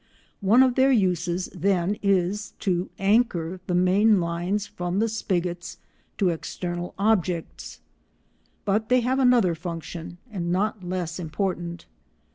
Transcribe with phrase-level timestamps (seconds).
[0.39, 5.77] One of their uses, then, is to anchor the main lines from the spigots
[6.17, 7.81] to external objects,
[8.65, 11.85] but they have another function not less important.